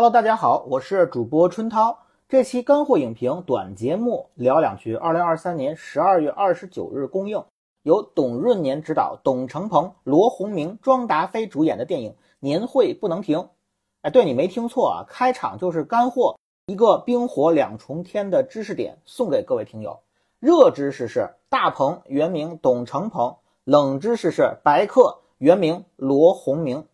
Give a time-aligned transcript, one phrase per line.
[0.00, 1.98] Hello，大家好，我是主播春涛。
[2.28, 4.94] 这期干货影评短节目聊两句。
[4.94, 7.42] 二零二三年十二月二十九日公映，
[7.82, 13.38] 由董润年执导，董成鹏、罗鸿明、庄达菲主演的电影《年会不能停》。
[14.02, 19.98] 哎，对你没听错啊，开场就是干货，一个冰火两重天的知识点送给各位听友。
[20.38, 23.34] 热知识是大鹏原名董成鹏，
[23.64, 26.86] 冷知识是白客原名罗鸿明。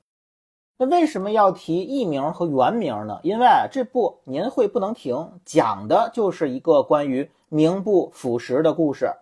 [0.76, 3.20] 那为什么要提艺名和原名呢？
[3.22, 9.12] 因为这部年会不能停，讲的就是一个关于名不副实的故事。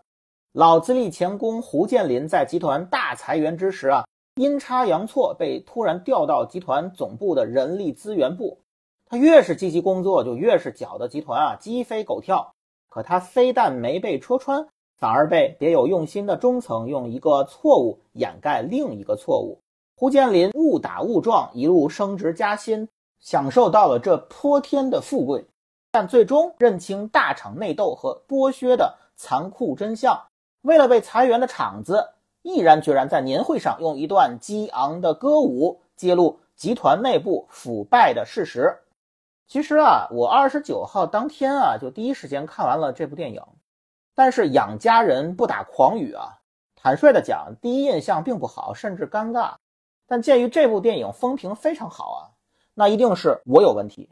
[0.53, 4.05] 老资历钳工胡建林在集团大裁员之时啊，
[4.37, 8.59] 阴差阳错被突然调到集团总部的人力资源部。
[9.07, 12.55] 他越是积极工作，就越是搅得集团啊鸡飞狗跳。
[12.89, 14.69] 可他非但没被戳穿，
[14.99, 19.62] 反而被别有用心的中层用一个错误掩盖另一个错误。
[20.03, 22.89] 胡建林误打误撞一路升职加薪，
[23.21, 25.47] 享受到了这泼天的富贵，
[25.93, 30.21] 但最终认清大厂内斗和剥削的残酷真相，
[30.63, 32.05] 为了被裁员的厂子，
[32.43, 38.77] 毅然决然在年会上用一段激昂的歌舞揭露集团内部腐败的事实。
[39.47, 43.41] 其实啊，我二十九号当天啊就第一时间看完了这部电影，
[44.17, 46.41] 但是养家人不打诳语啊，
[46.75, 49.55] 坦率的讲，第一印象并不好，甚至尴尬。
[50.13, 52.21] 但鉴于这部电影风评非常好啊，
[52.75, 54.11] 那一定是我有问题。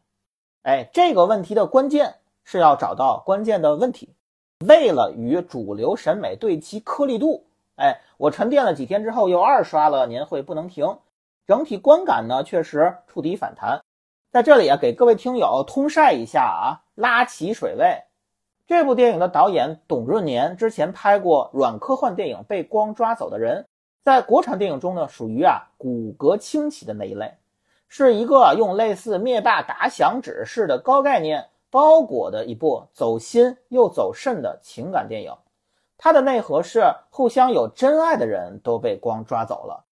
[0.63, 4.15] 哎，这个问题的关键是要找到关键的问题。
[4.67, 7.45] 为了与主流审美对齐颗粒度，
[7.77, 10.87] 哎，我沉淀了几天之后又二刷了《年会不能停》，
[11.47, 13.79] 整体观感呢确实触底反弹。
[14.33, 18.05] 在这里啊，给各位听友通晒一下啊，拉起水位。
[18.67, 23.63] 这部电影的导演董润年之前拍过软科幻电影《被光抓走的人》。
[24.03, 27.35] 在国产电影中呢，属于啊骨骼清奇的那一类，
[27.87, 35.33] 是一个用类似灭霸打响指式的高概念包裹的一部走心又走肾的情感电影。
[35.99, 39.85] 它的内核是互相有真爱的人都被光抓走了，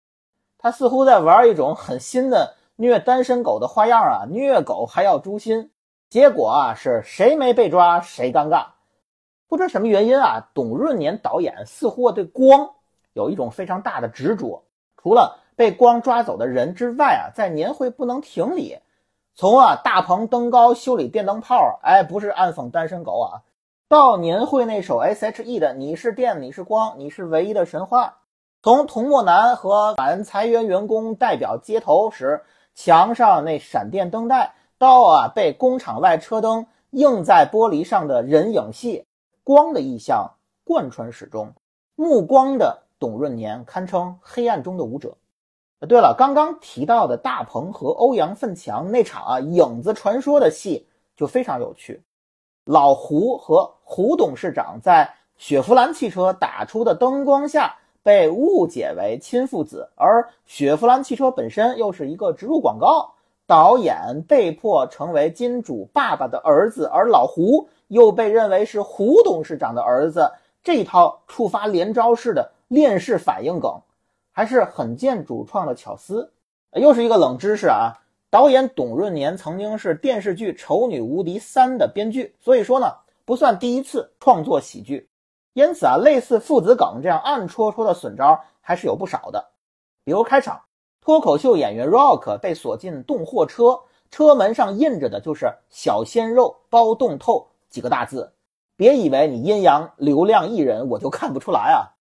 [0.56, 5.70] 他似乎在玩一种很新的虐单身狗的花样啊，虐狗还要诛心，
[6.08, 8.68] 结果啊是谁没被抓谁尴尬。
[9.48, 12.70] 不知什么原因啊，董润年导演似乎对光。
[13.18, 14.62] 有一种非常大的执着，
[14.96, 18.78] 除了被光抓走的人之外啊，在年会不能停里，
[19.34, 23.42] 从啊大棚登高修理电灯泡，哎，不是暗讽单身狗啊，
[23.88, 28.18] 到年会那首 S.H.E 的你是电，你是光，你是唯一的神话，
[28.62, 32.44] 从童漠男和反裁员员工代表接头时
[32.76, 39.04] 墙上那闪电灯带，到啊被工厂外车灯映在玻璃上的人影戏，
[39.42, 41.52] 光的意象贯穿始终，
[41.96, 42.84] 目光的。
[42.98, 45.16] 董润年堪称黑暗中的舞者。
[45.88, 50.86] 对了，刚刚提到的大鹏和欧阳奋强那场啊影子传说的戏
[51.16, 52.02] 就非常有趣。
[52.64, 63.14] 老胡和胡董事长在雪佛兰汽车打出的灯光下被误解为亲父子，而雪佛兰汽车本身又是一个植入广告。
[63.46, 70.30] 导演被迫成为金主爸爸的儿子，而老胡又被认为是胡董事长的儿子。
[70.62, 72.52] 这一套触发连招式的。
[72.68, 73.80] 链式反应梗
[74.30, 76.30] 还是很见主创的巧思，
[76.74, 77.92] 又是一个冷知识啊！
[78.30, 82.92] 导演董润年曾经是电视剧《丑女无敌三》的编剧，所以说呢
[83.24, 85.08] 不算第一次创作喜剧。
[85.54, 89.42] 因此啊，类似父子梗这样暗戳戳的损招还是有不少的。
[90.04, 90.60] 比如开场，
[91.00, 93.80] 脱口秀演员 Rock 被锁进动货车，
[94.10, 98.30] 车门上印着的就是“小鲜肉包冻透”几个大字。
[98.76, 101.96] 别以为你阴阳流量艺人我就看不出来啊！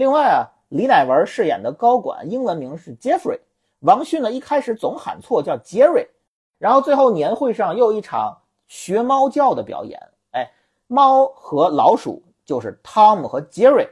[0.00, 3.38] 另外啊，李乃文饰演的高管英文名是 Jeffrey，
[3.80, 6.08] 王迅呢一开始总喊错叫 Jerry，
[6.56, 10.50] 然后最后年会上又一场学猫叫的表演，哎，
[10.86, 13.90] 猫和老鼠就是 Tom 和 Jerry，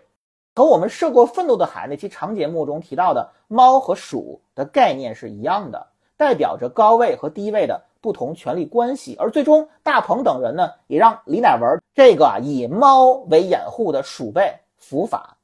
[0.54, 15.34] 和我们涉过愤怒的海那期长节目中提到的猫和鼠的概念是一样的，代表着高位和低位的不同权力关系，而最终大鹏等人呢也让李乃文这个以猫为掩护的鼠辈伏法。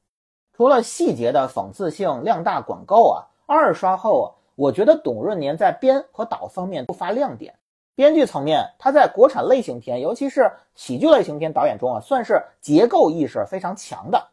[0.57, 7.53] 除了细节的讽刺性量大广告啊，二刷后啊，我觉得董润年在编和导方面不乏亮点。
[7.97, 14.29] 编剧层面，他在国产类型片，尤其是喜剧类型片导演中啊，算是结构意识非常强的，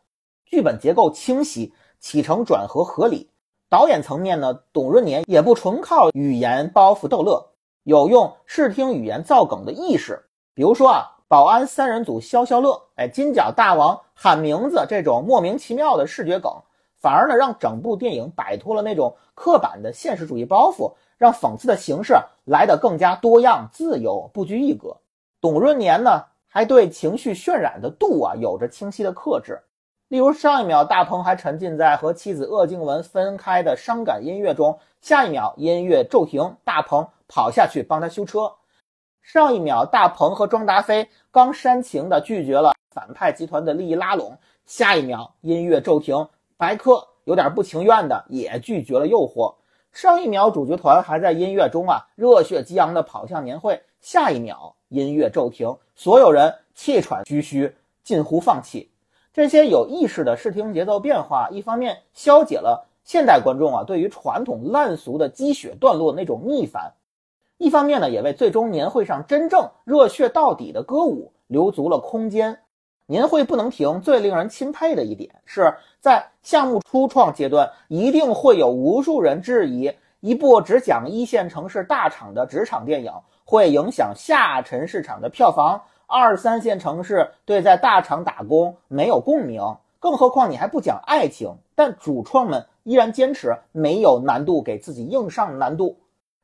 [0.45, 3.27] 剧本结构清晰，起承转合合理。
[3.67, 7.43] 导演层面呢，董润年也不纯靠语言包袱逗乐，
[7.81, 11.17] 有用视听语言造梗的意识，比如说啊。
[11.31, 16.51] 保安三人组消消乐，哎，金角大王喊名字这种莫名其妙的视觉梗，
[16.99, 24.97] 反而呢让整部电影摆脱了那种刻板的现实主义包袱，让讽刺的形式来得更加多样、自由，不拘一格。
[25.39, 29.57] 董润年呢，还对情绪渲染的度啊有着清晰的克制。
[30.09, 38.51] 例如，上一秒大鹏还沉浸在和妻子鄂靖文分开的伤感音乐中，下一秒音乐骤停，大鹏跑下去帮他修车。
[39.21, 46.27] 上一秒大鹏和庄达菲刚煽情的拒绝了反派集团的利益拉拢，下一秒音乐骤停，
[46.57, 49.55] 白客有点不情愿的也拒绝了诱惑。
[49.93, 58.89] 上一秒主角团还在音乐中啊热血激昂的跑向年会，下一秒音乐骤停，所有人气喘吁吁，近乎放弃。
[59.33, 66.93] 这些有意识的视听节奏变化，一方面消解了现代观众啊对于传统烂俗的鸡血段落那种逆反，
[67.61, 72.57] 一方面呢也为最终年会上真正热血到底的歌舞留足了空间。
[73.05, 83.13] 年会不能停，最令人钦佩的一点是在项目初创阶段，一定会有无数人质疑一部只讲一线城市大厂的职场电影
[83.45, 85.79] 会影响下沉市场的票房。
[86.07, 89.61] 二三线城市对在大厂打工没有共鸣，
[89.99, 91.55] 更何况你还不讲爱情。
[91.75, 95.95] 但主创们依然坚持没有难度，给自己硬上难度。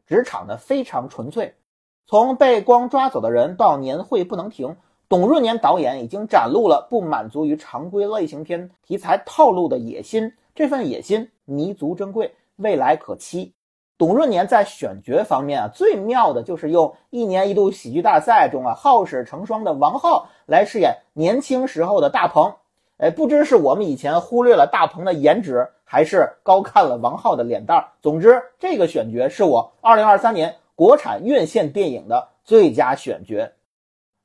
[0.08, 1.54] 职场的非常纯粹，
[2.08, 4.76] 从被光抓走的人到年会不能停，
[5.10, 10.34] 董润年导演已经展露了不满足于常规类型片题材套路的野心。
[10.56, 13.54] 这份野心弥足珍贵，未来可期。
[13.98, 22.54] 董润年在选角方面啊，最妙的就是用一年一度喜剧大赛中啊好事成双的王浩来饰演年轻时候的大鹏。
[22.98, 27.88] 哎，不知是我们以前忽略了大鹏的颜值，还是高看了王浩的脸蛋儿。
[28.02, 33.48] 总之，这个选角是我二零二三年国产院线电影的最佳选角。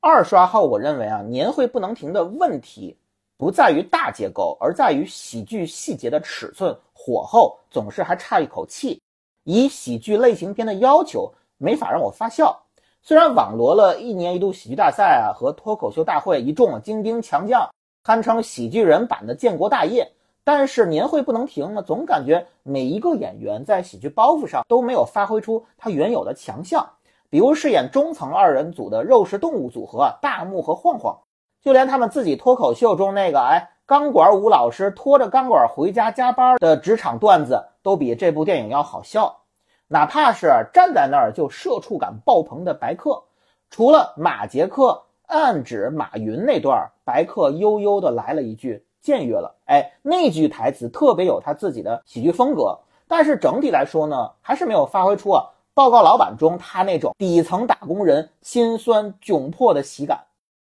[0.01, 2.97] 二刷后，我认为啊，年会不能停的问题
[3.37, 8.99] 不在于大结构，而在于喜剧细节的尺寸，火候总是还差一口气。
[9.43, 12.59] 以喜剧类型片的要求没法让我发笑。
[13.03, 17.69] 虽然网罗了一年一度喜剧大赛啊和脱口秀大会一众精兵强将，
[18.03, 20.11] 堪称喜剧人版的建国大业，
[20.43, 26.87] 但是年会不能停呢，总感觉每一个演员在喜剧包袱上都没有发挥出他原有的强项。
[27.29, 31.17] 比如饰演中层二人组的肉食动物组合大木和晃晃，
[31.61, 37.63] 就连他们自己脱口秀中那个哎钢管舞老师拖着钢管回家加班的职场段子。
[37.83, 39.41] 都比这部电影要好笑，
[39.89, 43.21] 哪怕是站在那儿就社畜感爆棚的白客，
[43.69, 45.03] 除了马杰克
[45.33, 52.77] 暗指马云那段，白客悠悠的来了一句“僭越了”，哎，那句台词特别有他自己的喜剧风格，
[53.07, 55.43] 但是整体来说呢，还是没有发挥出啊
[55.73, 60.19] 报告老板中他那种底层打工人心酸窘迫的喜感。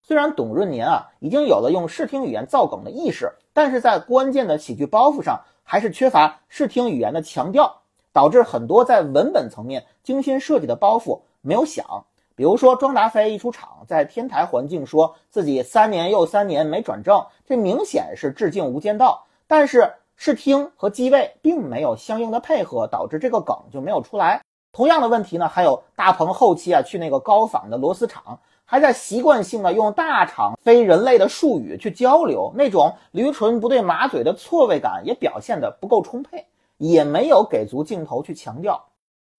[0.01, 5.39] 虽然董润年啊已经有了用视听语言造梗的意识，但是在关键的喜剧包袱上。
[5.71, 12.05] 还是缺乏视听语言的强调，导致很多在文本层面精心设计的包袱没有响。
[12.39, 24.41] 比如说，庄达菲一出场，在天台环境说自己三年又三年没转正，这明显是致敬《无间道》，但是视听和机位并没有相应的配合，导致这个梗就没有出来。
[24.71, 28.39] 同样的问题呢，还有大鹏后期啊去那个高仿的螺丝厂。
[28.63, 36.45] 还在习惯性的用大厂非人类的术语去交流，那种驴唇不对马嘴的错位感也表现的不够充沛，
[36.77, 38.85] 也没有给足镜头去强调。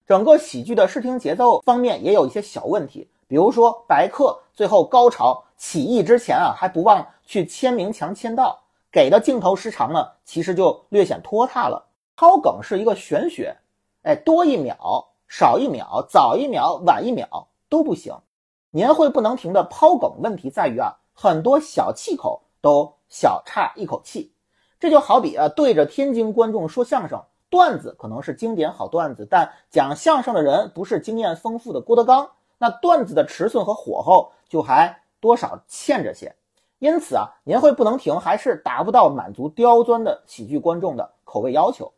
[0.07, 8.59] 整个喜剧的视听节奏方面也有一些小问题，比如说白客最后高潮起义之前啊，还不忘去签名墙签到，
[8.91, 11.87] 给的镜头时长呢，其实就略显拖沓了。
[12.17, 13.55] 抛梗是一个玄学，
[14.03, 18.13] 哎，多一秒、少一秒、早一秒、晚一秒都不行。
[18.69, 24.33] 年会不能停的抛梗问题在于啊，很多小气口都小差一口气。
[24.79, 32.27] 这就好比啊，对着天津观众说相声，段子可能是经典好段子，但讲相声的人不是经验丰富的郭德纲，
[32.57, 36.33] 那段子的尺寸和火候就还多少欠着些。
[36.79, 41.91] 因此啊，年会不能停还是达不到满足刁钻的喜剧观众的口味要求。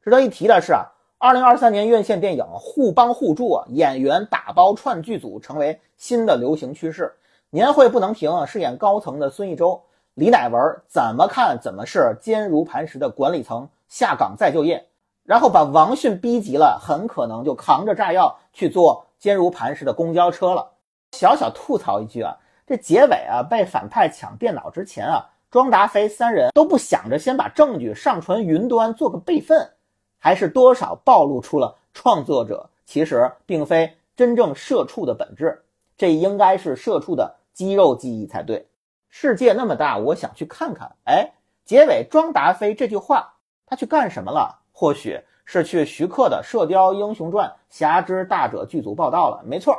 [0.00, 0.84] 值得一提的是啊。
[1.16, 7.14] 二零二三年院线电影互帮互助啊，演员打包串剧组成为新的流行趋势。
[7.48, 9.80] 年会不能停啊，饰演高层的孙艺洲、
[10.14, 14.88] 李乃文怎么看怎么是坚如磐石的管理层下岗再就业，
[15.22, 20.68] 然后把王迅逼急了，很可能就扛着炸药去坐坚如磐石的公交车了。
[21.12, 22.36] 小小吐槽一句啊，
[22.66, 29.70] 这结尾啊被反派抢电脑之前啊，庄达菲三人都不想着先把证据上传云端做个备份。
[30.18, 35.62] 还是多少暴露出了创作者其实并非真正社畜的本质，
[35.96, 38.66] 这应该是社畜的肌肉记忆才对。
[39.08, 40.90] 世界那么大，我想去看看。
[41.04, 41.30] 哎，
[41.64, 43.33] 结尾庄达菲这句话，
[43.66, 44.58] 他去干什么了？
[44.72, 49.42] 或许是去徐克的《射雕英雄传·侠之大者》剧组报道了。
[49.44, 49.76] 没错，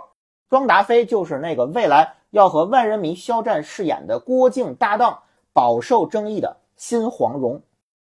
[0.49, 5.19] 庄达菲就是那个未来要和万人迷肖战饰演的郭靖搭档，
[5.53, 7.61] 饱受争议的新黄蓉。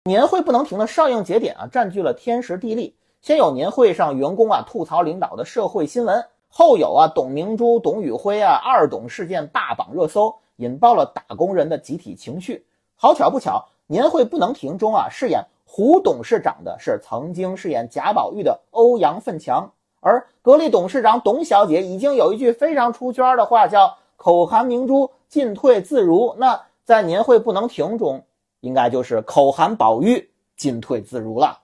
[0.05, 2.97] 年会不能停的上映节点啊，占据了天时地利。
[3.21, 12.67] 先有年会上员工啊吐槽领导的社会新闻，后有啊董明珠、董宇辉啊二董事件霸榜热搜，引爆了打工人的集体情绪。
[12.97, 26.37] 好巧不巧，年会不能停中啊，饰演胡董事长的是曾经饰演贾宝玉的欧阳奋强，而格力董事长董小姐已经有一句非常出圈的话，叫“口含明珠，进退自如”。
[26.37, 28.23] 那在年会不能停中，
[28.61, 31.47] 应该就是“口含宝玉，进退自如”了。《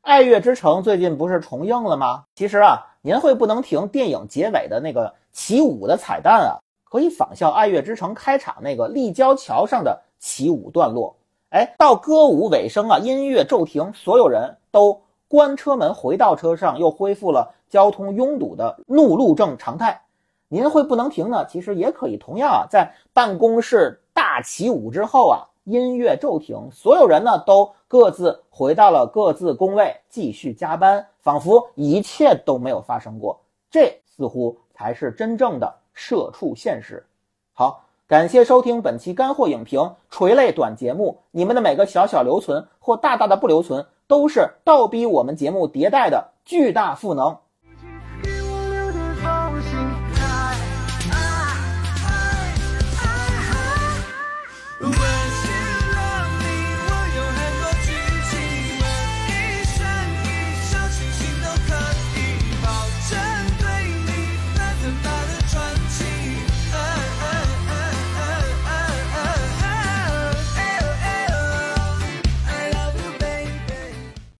[0.00, 2.24] 爱乐之城》最近不是重映了吗？
[2.34, 6.58] 其实啊，年会不能停电影结尾的那个起舞的彩蛋啊，
[6.90, 10.02] 可以仿效《爱乐之城》开场那个立交桥上的。
[10.18, 11.16] 起舞段落，
[11.52, 20.00] 哎，到歌舞尾声啊，音乐骤停，所有人都关车门，回到车上，又恢复了交通拥堵的怒路症常态。
[20.48, 21.44] 您会不能停呢？
[21.46, 33.38] 其实也可以，同样啊，在办公室大起舞之后啊，音乐骤停，所有人呢都各自回到了各自工位，继续加班，仿佛一切都没有发生过。
[33.70, 37.06] 这似乎才是真正的社畜现实。
[37.52, 37.84] 好。
[38.12, 47.38] 感谢收听本期干货影评垂泪短节目，你们的每个小小留存或大大的不留存，都是倒逼我们节目迭代的巨大赋能。